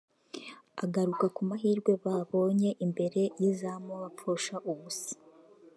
agaruka 0.83 1.25
ku 1.35 1.41
mahirwe 1.49 1.91
babonye 2.03 2.69
imbere 2.85 3.21
y’izamu 3.39 3.93
bapfusha 4.01 4.55
ubusa 4.71 5.13